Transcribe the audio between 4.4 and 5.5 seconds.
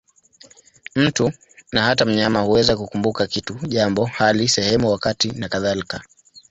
sehemu, wakati